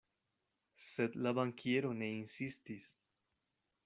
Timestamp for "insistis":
2.21-2.89